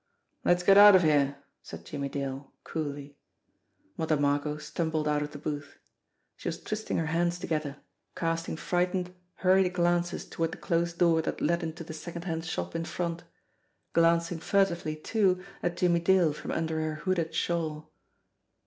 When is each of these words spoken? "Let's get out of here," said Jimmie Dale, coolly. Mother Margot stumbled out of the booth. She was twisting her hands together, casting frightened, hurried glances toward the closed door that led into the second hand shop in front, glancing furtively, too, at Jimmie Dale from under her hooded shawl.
"Let's 0.43 0.63
get 0.63 0.79
out 0.79 0.95
of 0.95 1.03
here," 1.03 1.37
said 1.61 1.85
Jimmie 1.85 2.09
Dale, 2.09 2.51
coolly. 2.63 3.19
Mother 3.97 4.17
Margot 4.17 4.57
stumbled 4.57 5.07
out 5.07 5.21
of 5.21 5.29
the 5.29 5.37
booth. 5.37 5.77
She 6.35 6.47
was 6.47 6.59
twisting 6.59 6.97
her 6.97 7.05
hands 7.05 7.37
together, 7.37 7.77
casting 8.15 8.57
frightened, 8.57 9.13
hurried 9.35 9.71
glances 9.73 10.25
toward 10.25 10.53
the 10.53 10.57
closed 10.57 10.97
door 10.97 11.21
that 11.21 11.39
led 11.39 11.61
into 11.61 11.83
the 11.83 11.93
second 11.93 12.25
hand 12.25 12.45
shop 12.45 12.75
in 12.75 12.85
front, 12.85 13.25
glancing 13.93 14.39
furtively, 14.39 14.95
too, 14.95 15.43
at 15.61 15.77
Jimmie 15.77 15.99
Dale 15.99 16.33
from 16.33 16.49
under 16.49 16.81
her 16.81 16.95
hooded 17.05 17.35
shawl. 17.35 17.93